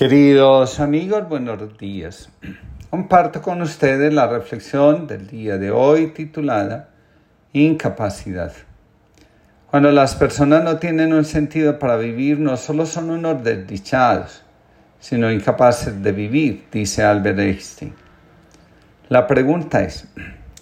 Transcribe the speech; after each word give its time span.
Queridos 0.00 0.80
amigos, 0.80 1.28
buenos 1.28 1.76
días. 1.76 2.30
Comparto 2.88 3.42
con 3.42 3.60
ustedes 3.60 4.14
la 4.14 4.28
reflexión 4.28 5.06
del 5.06 5.26
día 5.26 5.58
de 5.58 5.70
hoy 5.70 6.06
titulada 6.06 6.88
Incapacidad. 7.52 8.50
Cuando 9.70 9.92
las 9.92 10.14
personas 10.14 10.64
no 10.64 10.78
tienen 10.78 11.12
un 11.12 11.26
sentido 11.26 11.78
para 11.78 11.98
vivir, 11.98 12.38
no 12.38 12.56
solo 12.56 12.86
son 12.86 13.10
unos 13.10 13.44
desdichados, 13.44 14.42
sino 15.00 15.30
incapaces 15.30 16.02
de 16.02 16.12
vivir, 16.12 16.66
dice 16.72 17.02
Albert 17.02 17.38
Einstein. 17.38 17.92
La 19.10 19.26
pregunta 19.26 19.82
es, 19.82 20.08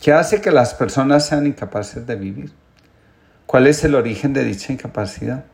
¿qué 0.03 0.13
hace 0.13 0.41
que 0.41 0.51
las 0.51 0.75
personas 0.75 1.27
sean 1.27 1.47
incapaces 1.47 2.05
de 2.05 2.17
vivir? 2.17 2.51
¿Cuál 3.47 3.69
es 3.69 3.85
el 3.85 3.95
origen 3.95 4.33
de 4.33 4.43
dicha 4.43 4.73
incapacidad? 4.73 5.45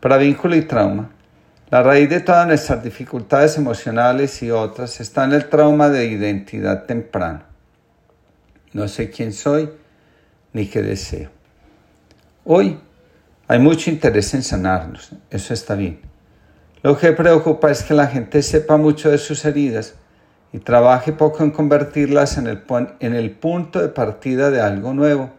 Para 0.00 0.16
vínculo 0.16 0.56
y 0.56 0.62
trauma, 0.62 1.10
la 1.68 1.82
raíz 1.82 2.08
de 2.08 2.20
todas 2.20 2.46
nuestras 2.46 2.82
dificultades 2.82 3.56
emocionales 3.56 4.40
y 4.42 4.52
otras 4.52 5.00
está 5.00 5.24
en 5.24 5.32
el 5.32 5.48
trauma 5.48 5.88
de 5.88 6.06
identidad 6.06 6.84
temprano. 6.84 7.42
No 8.72 8.86
sé 8.86 9.10
quién 9.10 9.32
soy 9.32 9.70
ni 10.52 10.66
qué 10.68 10.82
deseo. 10.82 11.30
Hoy 12.44 12.78
hay 13.48 13.58
mucho 13.58 13.90
interés 13.90 14.32
en 14.34 14.44
sanarnos, 14.44 15.10
eso 15.28 15.54
está 15.54 15.74
bien. 15.74 16.00
Lo 16.84 16.96
que 16.96 17.12
preocupa 17.12 17.72
es 17.72 17.82
que 17.82 17.94
la 17.94 18.06
gente 18.06 18.42
sepa 18.42 18.76
mucho 18.76 19.10
de 19.10 19.18
sus 19.18 19.44
heridas 19.44 19.94
y 20.52 20.60
trabaje 20.60 21.12
poco 21.12 21.42
en 21.42 21.50
convertirlas 21.50 22.38
en 22.38 22.46
el, 22.46 22.62
en 23.00 23.14
el 23.14 23.32
punto 23.32 23.80
de 23.80 23.88
partida 23.88 24.52
de 24.52 24.60
algo 24.60 24.94
nuevo, 24.94 25.30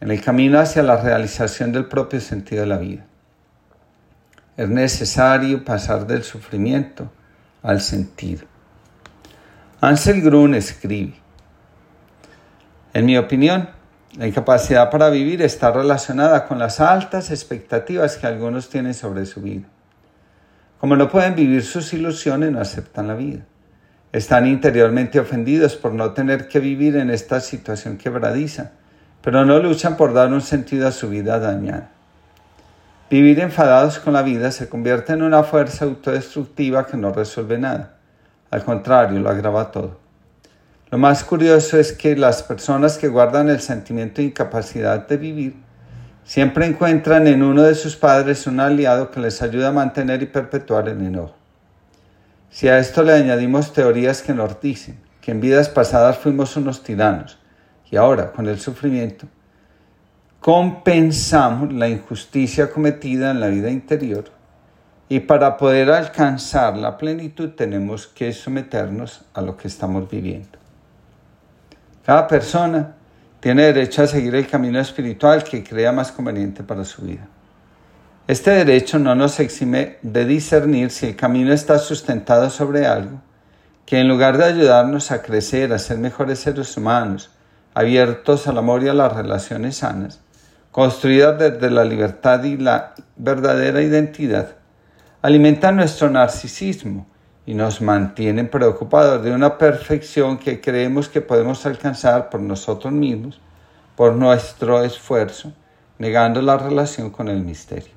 en 0.00 0.10
el 0.10 0.20
camino 0.20 0.58
hacia 0.58 0.82
la 0.82 0.96
realización 0.96 1.70
del 1.70 1.86
propio 1.86 2.20
sentido 2.20 2.62
de 2.62 2.66
la 2.66 2.78
vida 2.78 3.07
es 4.58 4.68
necesario 4.68 5.64
pasar 5.64 6.04
del 6.04 6.24
sufrimiento 6.24 7.10
al 7.62 7.80
sentido. 7.80 8.44
Ansel 9.80 10.20
Grun 10.20 10.52
escribe, 10.54 11.14
en 12.92 13.06
mi 13.06 13.16
opinión, 13.16 13.68
la 14.16 14.26
incapacidad 14.26 14.90
para 14.90 15.10
vivir 15.10 15.42
está 15.42 15.70
relacionada 15.70 16.44
con 16.48 16.58
las 16.58 16.80
altas 16.80 17.30
expectativas 17.30 18.16
que 18.16 18.26
algunos 18.26 18.68
tienen 18.68 18.94
sobre 18.94 19.26
su 19.26 19.40
vida. 19.40 19.68
Como 20.80 20.96
no 20.96 21.08
pueden 21.08 21.36
vivir 21.36 21.62
sus 21.62 21.92
ilusiones, 21.92 22.50
no 22.50 22.60
aceptan 22.60 23.06
la 23.06 23.14
vida. 23.14 23.44
Están 24.10 24.44
interiormente 24.48 25.20
ofendidos 25.20 25.76
por 25.76 25.92
no 25.92 26.14
tener 26.14 26.48
que 26.48 26.58
vivir 26.58 26.96
en 26.96 27.10
esta 27.10 27.38
situación 27.38 27.96
quebradiza, 27.96 28.72
pero 29.22 29.44
no 29.44 29.60
luchan 29.60 29.96
por 29.96 30.12
dar 30.12 30.32
un 30.32 30.40
sentido 30.40 30.88
a 30.88 30.92
su 30.92 31.08
vida 31.10 31.38
dañada. 31.38 31.92
Vivir 33.10 33.40
enfadados 33.40 33.98
con 33.98 34.12
la 34.12 34.20
vida 34.20 34.50
se 34.50 34.68
convierte 34.68 35.14
en 35.14 35.22
una 35.22 35.42
fuerza 35.42 35.86
autodestructiva 35.86 36.86
que 36.86 36.98
no 36.98 37.10
resuelve 37.10 37.56
nada. 37.56 37.94
Al 38.50 38.62
contrario, 38.64 39.18
lo 39.18 39.30
agrava 39.30 39.70
todo. 39.70 39.98
Lo 40.90 40.98
más 40.98 41.24
curioso 41.24 41.78
es 41.78 41.94
que 41.94 42.16
las 42.16 42.42
personas 42.42 42.98
que 42.98 43.08
guardan 43.08 43.48
el 43.48 43.60
sentimiento 43.60 44.20
de 44.20 44.28
incapacidad 44.28 45.06
de 45.08 45.16
vivir 45.16 45.56
siempre 46.22 46.66
encuentran 46.66 47.26
en 47.26 47.42
uno 47.42 47.62
de 47.62 47.74
sus 47.74 47.96
padres 47.96 48.46
un 48.46 48.60
aliado 48.60 49.10
que 49.10 49.20
les 49.20 49.40
ayuda 49.40 49.68
a 49.68 49.72
mantener 49.72 50.22
y 50.22 50.26
perpetuar 50.26 50.86
el 50.90 51.00
enojo. 51.00 51.34
Si 52.50 52.68
a 52.68 52.78
esto 52.78 53.02
le 53.02 53.14
añadimos 53.14 53.72
teorías 53.72 54.20
que 54.20 54.34
nos 54.34 54.60
dicen 54.60 55.00
que 55.22 55.30
en 55.30 55.40
vidas 55.40 55.70
pasadas 55.70 56.18
fuimos 56.18 56.58
unos 56.58 56.82
tiranos 56.82 57.38
y 57.90 57.96
ahora 57.96 58.32
con 58.32 58.46
el 58.48 58.60
sufrimiento 58.60 59.26
compensamos 60.40 61.72
la 61.72 61.88
injusticia 61.88 62.70
cometida 62.70 63.30
en 63.30 63.40
la 63.40 63.48
vida 63.48 63.70
interior 63.70 64.24
y 65.08 65.20
para 65.20 65.56
poder 65.56 65.90
alcanzar 65.90 66.76
la 66.76 66.96
plenitud 66.96 67.50
tenemos 67.50 68.06
que 68.06 68.32
someternos 68.32 69.22
a 69.34 69.40
lo 69.40 69.56
que 69.56 69.68
estamos 69.68 70.08
viviendo. 70.08 70.58
Cada 72.04 72.26
persona 72.26 72.94
tiene 73.40 73.64
derecho 73.64 74.02
a 74.02 74.06
seguir 74.06 74.34
el 74.34 74.46
camino 74.46 74.80
espiritual 74.80 75.44
que 75.44 75.64
crea 75.64 75.92
más 75.92 76.12
conveniente 76.12 76.62
para 76.62 76.84
su 76.84 77.02
vida. 77.02 77.26
Este 78.26 78.50
derecho 78.50 78.98
no 78.98 79.14
nos 79.14 79.40
exime 79.40 79.96
de 80.02 80.24
discernir 80.24 80.90
si 80.90 81.06
el 81.06 81.16
camino 81.16 81.52
está 81.52 81.78
sustentado 81.78 82.50
sobre 82.50 82.86
algo 82.86 83.20
que 83.88 83.98
en 83.98 84.06
lugar 84.06 84.36
de 84.36 84.44
ayudarnos 84.44 85.10
a 85.10 85.22
crecer, 85.22 85.72
a 85.72 85.78
ser 85.78 85.96
mejores 85.96 86.40
seres 86.40 86.76
humanos, 86.76 87.30
abiertos 87.72 88.46
al 88.46 88.58
amor 88.58 88.82
y 88.82 88.88
a 88.88 88.92
las 88.92 89.14
relaciones 89.14 89.76
sanas, 89.76 90.20
construidas 90.78 91.36
desde 91.36 91.72
la 91.72 91.84
libertad 91.84 92.44
y 92.44 92.56
la 92.56 92.94
verdadera 93.16 93.82
identidad, 93.82 94.50
alimentan 95.22 95.74
nuestro 95.74 96.08
narcisismo 96.08 97.04
y 97.44 97.54
nos 97.54 97.80
mantienen 97.80 98.48
preocupados 98.48 99.24
de 99.24 99.32
una 99.32 99.58
perfección 99.58 100.38
que 100.38 100.60
creemos 100.60 101.08
que 101.08 101.20
podemos 101.20 101.66
alcanzar 101.66 102.30
por 102.30 102.38
nosotros 102.38 102.92
mismos, 102.92 103.40
por 103.96 104.12
nuestro 104.12 104.84
esfuerzo, 104.84 105.52
negando 105.98 106.40
la 106.42 106.56
relación 106.56 107.10
con 107.10 107.26
el 107.26 107.42
misterio. 107.42 107.90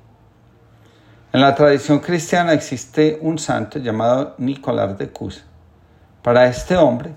En 1.32 1.40
la 1.40 1.54
tradición 1.54 2.00
cristiana 2.00 2.52
existe 2.52 3.16
un 3.20 3.38
santo 3.38 3.78
llamado 3.78 4.34
Nicolás 4.38 4.98
de 4.98 5.08
Cusa. 5.08 5.42
Para 6.20 6.48
este 6.48 6.76
hombre, 6.76 7.12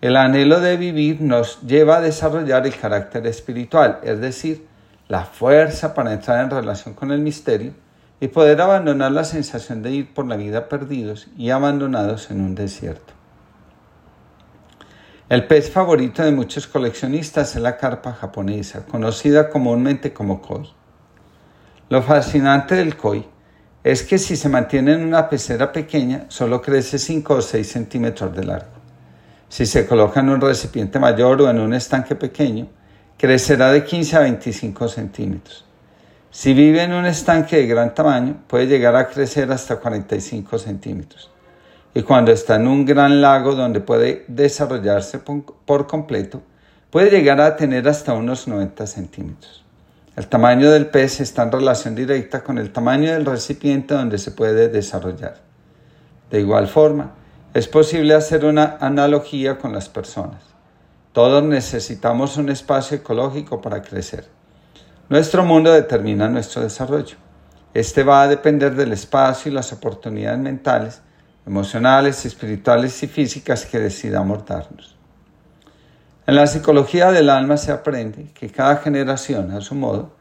el 0.00 0.16
anhelo 0.16 0.60
de 0.60 0.78
vivir 0.78 1.20
nos 1.20 1.60
lleva 1.60 1.98
a 1.98 2.00
desarrollar 2.00 2.66
el 2.66 2.74
carácter 2.74 3.26
espiritual, 3.26 4.00
es 4.02 4.18
decir, 4.18 4.69
la 5.10 5.24
fuerza 5.24 5.92
para 5.92 6.12
entrar 6.12 6.44
en 6.44 6.50
relación 6.50 6.94
con 6.94 7.10
el 7.10 7.18
misterio 7.20 7.74
y 8.20 8.28
poder 8.28 8.60
abandonar 8.60 9.10
la 9.10 9.24
sensación 9.24 9.82
de 9.82 9.90
ir 9.90 10.14
por 10.14 10.24
la 10.28 10.36
vida 10.36 10.68
perdidos 10.68 11.26
y 11.36 11.50
abandonados 11.50 12.30
en 12.30 12.40
un 12.40 12.54
desierto. 12.54 13.12
El 15.28 15.48
pez 15.48 15.68
favorito 15.68 16.22
de 16.22 16.30
muchos 16.30 16.68
coleccionistas 16.68 17.56
es 17.56 17.60
la 17.60 17.76
carpa 17.76 18.12
japonesa, 18.12 18.86
conocida 18.86 19.50
comúnmente 19.50 20.12
como 20.12 20.40
koi. 20.40 20.70
Lo 21.88 22.02
fascinante 22.02 22.76
del 22.76 22.96
koi 22.96 23.26
es 23.82 24.04
que 24.04 24.16
si 24.16 24.36
se 24.36 24.48
mantiene 24.48 24.92
en 24.92 25.02
una 25.02 25.28
pecera 25.28 25.72
pequeña, 25.72 26.26
solo 26.28 26.62
crece 26.62 27.00
5 27.00 27.34
o 27.34 27.42
6 27.42 27.68
centímetros 27.68 28.36
de 28.36 28.44
largo. 28.44 28.78
Si 29.48 29.66
se 29.66 29.88
coloca 29.88 30.20
en 30.20 30.28
un 30.28 30.40
recipiente 30.40 31.00
mayor 31.00 31.42
o 31.42 31.50
en 31.50 31.58
un 31.58 31.74
estanque 31.74 32.14
pequeño, 32.14 32.68
crecerá 33.20 33.70
de 33.70 33.84
15 33.84 34.16
a 34.16 34.20
25 34.20 34.88
centímetros. 34.88 35.66
Si 36.30 36.54
vive 36.54 36.82
en 36.82 36.94
un 36.94 37.04
estanque 37.04 37.58
de 37.58 37.66
gran 37.66 37.94
tamaño, 37.94 38.44
puede 38.46 38.66
llegar 38.66 38.96
a 38.96 39.08
crecer 39.08 39.52
hasta 39.52 39.76
45 39.76 40.58
centímetros. 40.58 41.30
Y 41.92 42.00
cuando 42.00 42.32
está 42.32 42.56
en 42.56 42.66
un 42.66 42.86
gran 42.86 43.20
lago 43.20 43.54
donde 43.54 43.80
puede 43.80 44.24
desarrollarse 44.26 45.18
por 45.18 45.86
completo, 45.86 46.40
puede 46.88 47.10
llegar 47.10 47.42
a 47.42 47.56
tener 47.56 47.86
hasta 47.88 48.14
unos 48.14 48.48
90 48.48 48.86
centímetros. 48.86 49.66
El 50.16 50.26
tamaño 50.26 50.70
del 50.70 50.86
pez 50.86 51.20
está 51.20 51.42
en 51.42 51.52
relación 51.52 51.94
directa 51.94 52.42
con 52.42 52.56
el 52.56 52.72
tamaño 52.72 53.12
del 53.12 53.26
recipiente 53.26 53.92
donde 53.92 54.16
se 54.16 54.30
puede 54.30 54.70
desarrollar. 54.70 55.36
De 56.30 56.40
igual 56.40 56.68
forma, 56.68 57.12
es 57.52 57.68
posible 57.68 58.14
hacer 58.14 58.46
una 58.46 58.78
analogía 58.80 59.58
con 59.58 59.74
las 59.74 59.90
personas. 59.90 60.49
Todos 61.12 61.42
necesitamos 61.42 62.36
un 62.36 62.50
espacio 62.50 62.96
ecológico 62.96 63.60
para 63.60 63.82
crecer. 63.82 64.28
Nuestro 65.08 65.44
mundo 65.44 65.72
determina 65.72 66.28
nuestro 66.28 66.62
desarrollo. 66.62 67.16
Este 67.74 68.04
va 68.04 68.22
a 68.22 68.28
depender 68.28 68.76
del 68.76 68.92
espacio 68.92 69.50
y 69.50 69.54
las 69.54 69.72
oportunidades 69.72 70.38
mentales, 70.38 71.02
emocionales, 71.46 72.24
espirituales 72.24 73.02
y 73.02 73.08
físicas 73.08 73.66
que 73.66 73.80
decidamos 73.80 74.46
darnos. 74.46 74.94
En 76.28 76.36
la 76.36 76.46
psicología 76.46 77.10
del 77.10 77.28
alma 77.28 77.56
se 77.56 77.72
aprende 77.72 78.30
que 78.32 78.50
cada 78.50 78.76
generación, 78.76 79.50
a 79.50 79.60
su 79.60 79.74
modo, 79.74 80.12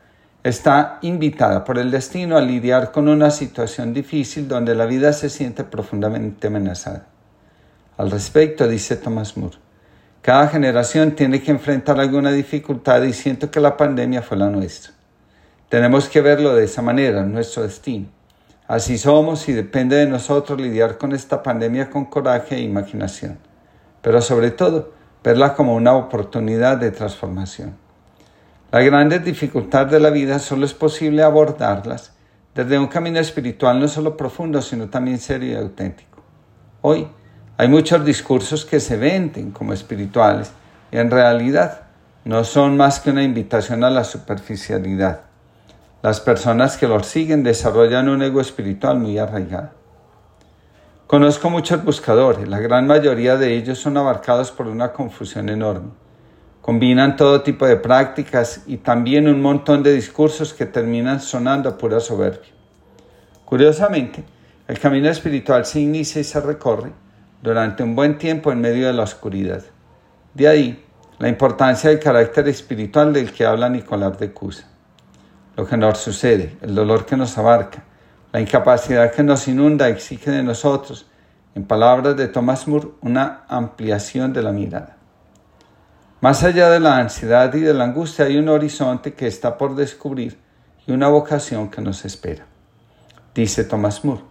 está 0.43 0.97
invitada 1.03 1.63
por 1.65 1.77
el 1.77 1.91
destino 1.91 2.35
a 2.35 2.41
lidiar 2.41 2.91
con 2.91 3.07
una 3.09 3.29
situación 3.29 3.93
difícil 3.93 4.47
donde 4.47 4.73
la 4.73 4.87
vida 4.87 5.13
se 5.13 5.29
siente 5.29 5.63
profundamente 5.63 6.47
amenazada. 6.47 7.05
Al 7.95 8.09
respecto, 8.09 8.67
dice 8.67 8.95
Thomas 8.95 9.37
Moore, 9.37 9.57
cada 10.21 10.47
generación 10.49 11.11
tiene 11.11 11.41
que 11.41 11.51
enfrentar 11.51 11.99
alguna 11.99 12.31
dificultad 12.31 13.03
y 13.03 13.13
siento 13.13 13.49
que 13.49 13.59
la 13.59 13.77
pandemia 13.77 14.21
fue 14.21 14.37
la 14.37 14.49
nuestra. 14.49 14.93
Tenemos 15.69 16.09
que 16.09 16.21
verlo 16.21 16.55
de 16.55 16.65
esa 16.65 16.81
manera, 16.81 17.23
nuestro 17.23 17.63
destino. 17.63 18.07
Así 18.67 18.97
somos 18.97 19.47
y 19.47 19.53
depende 19.53 19.95
de 19.95 20.07
nosotros 20.07 20.59
lidiar 20.59 20.97
con 20.97 21.13
esta 21.13 21.41
pandemia 21.41 21.89
con 21.89 22.05
coraje 22.05 22.55
e 22.55 22.61
imaginación, 22.61 23.39
pero 24.01 24.21
sobre 24.21 24.51
todo 24.51 24.91
verla 25.23 25.55
como 25.55 25.73
una 25.73 25.93
oportunidad 25.93 26.77
de 26.77 26.91
transformación. 26.91 27.77
Las 28.71 28.85
grandes 28.85 29.23
dificultades 29.23 29.91
de 29.91 29.99
la 29.99 30.11
vida 30.11 30.37
solo 30.37 30.65
es 30.65 30.73
posible 30.73 31.23
abordarlas 31.23 32.13
desde 32.53 32.77
un 32.77 32.87
camino 32.87 33.19
espiritual 33.19 33.79
no 33.79 33.87
solo 33.87 34.17
profundo, 34.17 34.61
sino 34.61 34.89
también 34.89 35.17
serio 35.17 35.53
y 35.53 35.55
auténtico. 35.55 36.21
Hoy, 36.81 37.07
hay 37.59 37.67
muchos 37.67 38.05
discursos 38.05 38.63
que 38.63 38.79
se 38.79 38.95
venden 38.95 39.51
como 39.51 39.73
espirituales 39.73 40.53
y 40.93 40.97
en 40.97 41.11
realidad 41.11 41.81
no 42.23 42.45
son 42.45 42.77
más 42.77 43.01
que 43.01 43.09
una 43.09 43.21
invitación 43.21 43.83
a 43.83 43.89
la 43.89 44.05
superficialidad. 44.05 45.23
Las 46.01 46.21
personas 46.21 46.77
que 46.77 46.87
los 46.87 47.05
siguen 47.05 47.43
desarrollan 47.43 48.07
un 48.07 48.23
ego 48.23 48.39
espiritual 48.39 48.97
muy 48.97 49.17
arraigado. 49.17 49.71
Conozco 51.05 51.49
muchos 51.49 51.83
buscadores, 51.83 52.47
la 52.47 52.59
gran 52.59 52.87
mayoría 52.87 53.35
de 53.35 53.53
ellos 53.57 53.77
son 53.77 53.97
abarcados 53.97 54.51
por 54.51 54.67
una 54.67 54.93
confusión 54.93 55.49
enorme. 55.49 55.89
Combinan 56.61 57.17
todo 57.17 57.41
tipo 57.41 57.67
de 57.67 57.75
prácticas 57.75 58.63
y 58.67 58.77
también 58.77 59.27
un 59.27 59.41
montón 59.41 59.83
de 59.83 59.91
discursos 59.91 60.53
que 60.53 60.65
terminan 60.65 61.19
sonando 61.19 61.67
a 61.67 61.77
pura 61.77 61.99
soberbia. 61.99 62.53
Curiosamente, 63.43 64.23
el 64.65 64.79
camino 64.79 65.09
espiritual 65.09 65.65
se 65.65 65.81
inicia 65.81 66.21
y 66.21 66.23
se 66.23 66.39
recorre 66.39 66.93
durante 67.41 67.83
un 67.83 67.95
buen 67.95 68.17
tiempo 68.17 68.51
en 68.51 68.61
medio 68.61 68.87
de 68.87 68.93
la 68.93 69.03
oscuridad. 69.03 69.63
De 70.33 70.47
ahí 70.47 70.85
la 71.19 71.27
importancia 71.27 71.89
del 71.89 71.99
carácter 71.99 72.47
espiritual 72.47 73.11
del 73.11 73.33
que 73.33 73.45
habla 73.45 73.69
Nicolás 73.69 74.17
de 74.19 74.31
Cusa. 74.31 74.65
Lo 75.57 75.67
que 75.67 75.75
nos 75.75 75.97
sucede, 75.97 76.57
el 76.61 76.73
dolor 76.73 77.05
que 77.05 77.17
nos 77.17 77.37
abarca, 77.37 77.83
la 78.31 78.39
incapacidad 78.39 79.11
que 79.11 79.23
nos 79.23 79.47
inunda 79.47 79.89
exige 79.89 80.31
de 80.31 80.43
nosotros, 80.43 81.07
en 81.55 81.65
palabras 81.65 82.15
de 82.15 82.27
Thomas 82.27 82.67
Moore, 82.67 82.89
una 83.01 83.43
ampliación 83.49 84.31
de 84.31 84.43
la 84.43 84.53
mirada. 84.53 84.95
Más 86.21 86.43
allá 86.43 86.69
de 86.69 86.79
la 86.79 86.97
ansiedad 86.97 87.53
y 87.53 87.61
de 87.61 87.73
la 87.73 87.85
angustia 87.85 88.25
hay 88.25 88.37
un 88.37 88.49
horizonte 88.49 89.13
que 89.13 89.27
está 89.27 89.57
por 89.57 89.75
descubrir 89.75 90.39
y 90.85 90.91
una 90.91 91.07
vocación 91.07 91.69
que 91.69 91.81
nos 91.81 92.05
espera. 92.05 92.45
Dice 93.33 93.63
Thomas 93.63 94.05
Moore. 94.05 94.21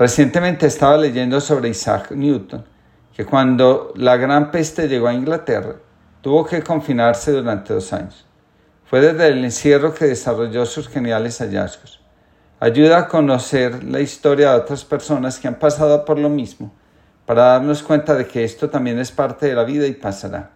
Recientemente 0.00 0.66
estaba 0.66 0.96
leyendo 0.96 1.40
sobre 1.40 1.68
Isaac 1.68 2.10
Newton, 2.10 2.64
que 3.14 3.24
cuando 3.24 3.92
la 3.94 4.16
gran 4.16 4.50
peste 4.50 4.88
llegó 4.88 5.06
a 5.06 5.14
Inglaterra, 5.14 5.76
tuvo 6.22 6.44
que 6.44 6.62
confinarse 6.62 7.30
durante 7.30 7.72
dos 7.72 7.92
años. 7.92 8.26
Fue 8.86 9.00
desde 9.00 9.28
el 9.28 9.44
encierro 9.44 9.94
que 9.94 10.06
desarrolló 10.06 10.66
sus 10.66 10.88
geniales 10.88 11.38
hallazgos 11.38 12.00
ayuda 12.60 12.98
a 12.98 13.08
conocer 13.08 13.82
la 13.84 14.00
historia 14.00 14.50
de 14.50 14.58
otras 14.58 14.84
personas 14.84 15.38
que 15.38 15.48
han 15.48 15.54
pasado 15.54 16.04
por 16.04 16.18
lo 16.18 16.28
mismo, 16.28 16.70
para 17.24 17.44
darnos 17.44 17.82
cuenta 17.82 18.14
de 18.14 18.26
que 18.26 18.44
esto 18.44 18.68
también 18.68 18.98
es 18.98 19.10
parte 19.10 19.46
de 19.46 19.54
la 19.54 19.64
vida 19.64 19.86
y 19.86 19.92
pasará, 19.92 20.50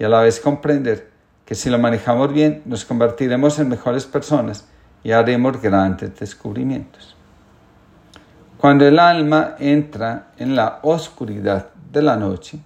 y 0.00 0.04
a 0.04 0.08
la 0.08 0.20
vez 0.20 0.40
comprender 0.40 1.10
que 1.44 1.54
si 1.54 1.70
lo 1.70 1.78
manejamos 1.78 2.32
bien 2.32 2.62
nos 2.66 2.84
convertiremos 2.84 3.58
en 3.60 3.68
mejores 3.68 4.04
personas 4.04 4.66
y 5.04 5.12
haremos 5.12 5.62
grandes 5.62 6.18
descubrimientos. 6.18 7.17
Cuando 8.58 8.86
el 8.86 8.98
alma 8.98 9.54
entra 9.58 10.32
en 10.36 10.54
la 10.54 10.80
oscuridad 10.82 11.68
de 11.90 12.02
la 12.02 12.16
noche, 12.16 12.58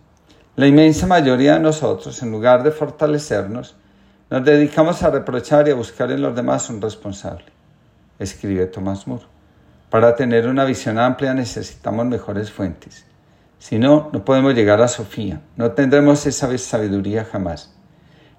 la 0.57 0.67
inmensa 0.67 1.07
mayoría 1.07 1.55
de 1.55 1.61
nosotros, 1.61 2.23
en 2.23 2.33
lugar 2.33 2.63
de 2.63 2.71
fortalecernos, 2.71 3.77
nos 4.31 4.45
dedicamos 4.45 5.03
a 5.03 5.11
reprochar 5.11 5.69
y 5.69 5.71
a 5.71 5.75
buscar 5.75 6.11
en 6.11 6.23
los 6.23 6.35
demás 6.35 6.69
un 6.71 6.81
responsable 6.81 7.53
escribe 8.23 8.67
Thomas 8.67 9.07
Moore. 9.07 9.25
Para 9.91 10.17
tener 10.17 10.49
una 10.49 10.65
visión 10.65 10.99
amplia 10.99 11.35
necesitamos 11.35 12.07
mejores 12.07 12.51
fuentes. 12.51 13.05
Si 13.59 13.79
no, 13.79 14.11
no 14.13 14.25
podemos 14.25 14.55
llegar 14.55 14.81
a 14.81 14.89
Sofía, 14.89 15.41
no 15.57 15.73
tendremos 15.73 16.27
esa 16.27 16.57
sabiduría 16.59 17.25
jamás. 17.25 17.75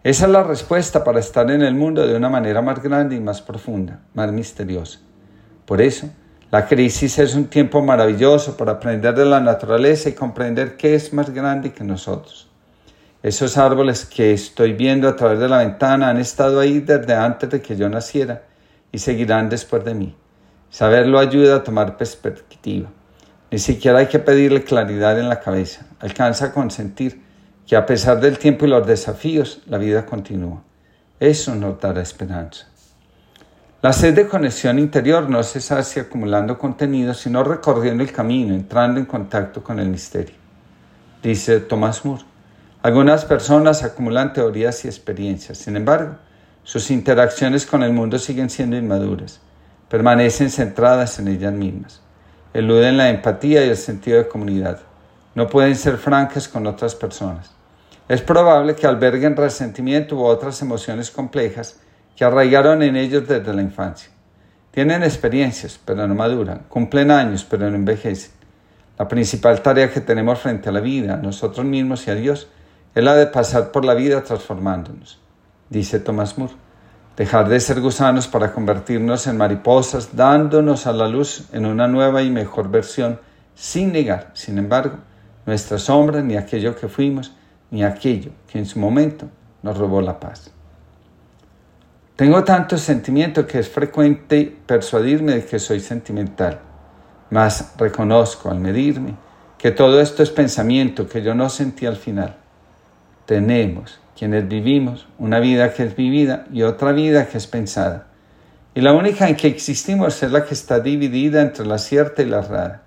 Esa 0.04 0.26
es 0.26 0.32
la 0.32 0.44
respuesta 0.44 1.04
para 1.04 1.20
estar 1.20 1.50
en 1.50 1.62
el 1.62 1.76
mundo 1.76 2.06
de 2.06 2.16
una 2.16 2.28
manera 2.28 2.62
más 2.62 2.82
grande 2.84 3.16
y 3.16 3.22
más 3.22 3.42
profunda, 3.42 4.02
más 4.14 4.32
misteriosa. 4.34 5.00
Por 5.66 5.82
eso, 5.82 6.10
la 6.54 6.68
crisis 6.68 7.18
es 7.18 7.34
un 7.34 7.48
tiempo 7.48 7.82
maravilloso 7.82 8.56
para 8.56 8.74
aprender 8.74 9.16
de 9.16 9.26
la 9.26 9.40
naturaleza 9.40 10.10
y 10.10 10.14
comprender 10.14 10.78
qué 10.78 10.94
es 10.94 11.12
más 11.12 11.32
grande 11.32 11.74
que 11.74 11.84
nosotros. 11.84 12.48
Esos 13.24 13.58
árboles 13.58 14.06
que 14.06 14.34
estoy 14.34 14.74
viendo 14.74 15.10
a 15.10 15.16
través 15.16 15.40
de 15.40 15.50
la 15.50 15.58
ventana 15.58 16.10
han 16.10 16.20
estado 16.20 16.60
ahí 16.60 16.80
desde 16.80 17.16
antes 17.16 17.50
de 17.50 17.60
que 17.60 17.76
yo 17.76 17.90
naciera 17.90 18.44
y 18.92 19.00
seguirán 19.00 19.50
después 19.50 19.84
de 19.84 19.96
mí. 19.96 20.16
Saberlo 20.70 21.18
ayuda 21.18 21.56
a 21.56 21.64
tomar 21.64 21.98
perspectiva. 21.98 22.88
Ni 23.50 23.58
siquiera 23.58 23.98
hay 23.98 24.06
que 24.06 24.20
pedirle 24.20 24.64
claridad 24.64 25.18
en 25.18 25.30
la 25.30 25.40
cabeza. 25.40 25.88
Alcanza 26.02 26.46
a 26.46 26.54
consentir 26.54 27.20
que 27.66 27.76
a 27.76 27.88
pesar 27.88 28.22
del 28.22 28.38
tiempo 28.38 28.68
y 28.68 28.70
los 28.70 28.86
desafíos, 28.86 29.64
la 29.66 29.80
vida 29.80 30.06
continúa. 30.06 30.62
Eso 31.20 31.56
nos 31.56 31.82
dará 31.82 32.04
esperanza. 32.04 32.68
La 33.84 33.92
sed 33.92 34.16
de 34.16 34.30
conexión 34.30 34.80
interior 34.80 35.30
no 35.30 35.44
se 35.44 35.60
sacia 35.60 36.04
acumulando 36.04 36.58
contenido, 36.58 37.14
sino 37.14 37.44
recorriendo 37.44 38.02
el 38.02 38.14
camino, 38.14 38.56
entrando 38.56 38.98
en 38.98 39.06
contacto 39.06 39.62
con 39.62 39.78
el 39.78 39.90
misterio. 39.90 40.38
Dice 41.22 41.60
Thomas 41.60 42.06
Moore. 42.06 42.24
Algunas 42.82 43.26
personas 43.26 43.84
acumulan 43.84 44.32
teorías 44.32 44.86
y 44.86 44.88
experiencias. 44.88 45.58
Sin 45.58 45.76
embargo, 45.76 46.16
sus 46.64 46.90
interacciones 46.92 47.66
con 47.66 47.84
el 47.84 47.92
mundo 47.92 48.18
siguen 48.20 48.50
siendo 48.50 48.78
inmaduras, 48.78 49.42
permanecen 49.90 50.50
centradas 50.50 51.20
en 51.20 51.28
ellas 51.28 51.52
mismas, 51.52 52.00
eluden 52.54 52.96
la 52.96 53.10
empatía 53.10 53.66
y 53.66 53.70
el 53.70 53.76
sentido 53.76 54.18
de 54.18 54.30
comunidad, 54.30 54.80
no 55.36 55.50
pueden 55.50 55.76
ser 55.76 55.98
francas 55.98 56.48
con 56.48 56.66
otras 56.68 56.96
personas. 56.96 57.52
Es 58.08 58.22
probable 58.22 58.76
que 58.76 58.88
alberguen 58.88 59.36
resentimiento 59.36 60.16
u 60.16 60.24
otras 60.24 60.62
emociones 60.62 61.12
complejas 61.12 61.83
que 62.16 62.26
arraigaron 62.26 62.84
en 62.84 62.96
ellos 62.96 63.28
desde 63.28 63.54
la 63.54 63.62
infancia. 63.62 64.12
Tienen 64.72 65.04
experiencias, 65.04 65.80
pero 65.84 66.08
no 66.08 66.16
maduran, 66.16 66.64
cumplen 66.70 67.12
años, 67.12 67.46
pero 67.48 67.70
no 67.70 67.76
envejecen. 67.76 68.32
La 68.98 69.08
principal 69.08 69.62
tarea 69.62 69.92
que 69.92 70.02
tenemos 70.02 70.40
frente 70.40 70.70
a 70.70 70.72
la 70.72 70.80
vida, 70.80 71.18
nosotros 71.18 71.66
mismos 71.66 72.08
y 72.08 72.12
a 72.12 72.16
Dios, 72.16 72.48
es 72.94 73.04
la 73.04 73.16
de 73.16 73.28
pasar 73.28 73.72
por 73.72 73.86
la 73.86 73.94
vida 73.94 74.24
transformándonos 74.24 75.24
dice 75.74 76.00
Thomas 76.00 76.38
Moore. 76.38 76.54
Dejar 77.18 77.50
de 77.50 77.60
ser 77.60 77.82
gusanos 77.82 78.28
para 78.28 78.54
convertirnos 78.54 79.28
en 79.28 79.38
mariposas, 79.38 80.16
dándonos 80.16 80.88
a 80.88 80.94
la 80.94 81.08
luz 81.08 81.50
en 81.52 81.66
una 81.66 81.88
nueva 81.88 82.24
y 82.24 82.32
mejor 82.32 82.70
versión, 82.70 83.20
sin 83.54 83.92
negar, 83.92 84.32
sin 84.34 84.58
embargo, 84.58 84.98
nuestra 85.46 85.78
sombra, 85.78 86.22
ni 86.22 86.38
aquello 86.38 86.76
que 86.76 86.88
fuimos, 86.88 87.34
ni 87.70 87.84
aquello 87.84 88.32
que 88.48 88.58
en 88.58 88.66
su 88.66 88.80
momento 88.80 89.28
nos 89.62 89.78
robó 89.78 90.02
la 90.02 90.20
paz. 90.20 90.52
Tengo 92.24 92.46
tanto 92.46 92.78
sentimiento 92.78 93.46
que 93.46 93.60
es 93.60 93.68
frecuente 93.68 94.50
persuadirme 94.66 95.34
de 95.34 95.46
que 95.46 95.60
soy 95.60 95.82
sentimental, 95.82 96.62
mas 97.30 97.74
reconozco 97.78 98.50
al 98.50 98.62
medirme 98.62 99.16
que 99.58 99.72
todo 99.72 100.00
esto 100.00 100.24
es 100.24 100.30
pensamiento 100.30 101.06
que 101.06 101.22
yo 101.22 101.36
no 101.36 101.50
sentí 101.50 101.86
al 101.86 101.98
final. 101.98 102.38
Tenemos 103.26 104.00
quienes 104.18 104.48
vivimos 104.48 105.06
una 105.20 105.42
vida 105.42 105.74
que 105.74 105.84
es 105.84 105.98
vivida 105.98 106.46
y 106.54 106.62
otra 106.62 106.94
vida 106.94 107.28
que 107.28 107.38
es 107.38 107.46
pensada. 107.46 108.08
Y 108.74 108.80
la 108.80 108.94
única 108.94 109.28
en 109.28 109.36
que 109.36 109.50
existimos 109.50 110.24
es 110.24 110.32
la 110.32 110.46
que 110.46 110.54
está 110.54 110.80
dividida 110.80 111.42
entre 111.42 111.66
la 111.66 111.78
cierta 111.78 112.22
y 112.22 112.28
la 112.28 112.40
errada. 112.40 112.84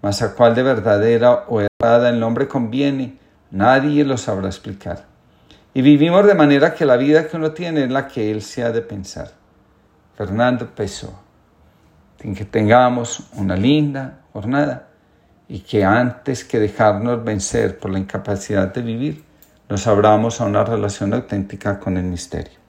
Mas 0.00 0.22
a 0.22 0.34
cuál 0.34 0.54
de 0.54 0.62
verdadera 0.62 1.44
o 1.48 1.60
errada 1.60 2.08
el 2.08 2.18
nombre 2.18 2.48
conviene, 2.48 3.18
nadie 3.50 4.06
lo 4.06 4.16
sabrá 4.16 4.46
explicar. 4.46 5.09
Y 5.72 5.82
vivimos 5.82 6.26
de 6.26 6.34
manera 6.34 6.74
que 6.74 6.84
la 6.84 6.96
vida 6.96 7.28
que 7.28 7.36
uno 7.36 7.52
tiene 7.52 7.84
es 7.84 7.90
la 7.90 8.08
que 8.08 8.30
él 8.30 8.42
se 8.42 8.62
ha 8.62 8.70
de 8.70 8.82
pensar. 8.82 9.30
Fernando 10.16 10.66
Pessoa. 10.74 11.20
Que 12.18 12.44
tengamos 12.44 13.30
una 13.34 13.56
linda 13.56 14.20
jornada 14.32 14.88
y 15.48 15.60
que 15.60 15.84
antes 15.84 16.44
que 16.44 16.60
dejarnos 16.60 17.24
vencer 17.24 17.78
por 17.78 17.90
la 17.90 17.98
incapacidad 17.98 18.72
de 18.74 18.82
vivir, 18.82 19.24
nos 19.68 19.86
abramos 19.86 20.40
a 20.40 20.44
una 20.44 20.62
relación 20.62 21.14
auténtica 21.14 21.80
con 21.80 21.96
el 21.96 22.04
misterio. 22.04 22.59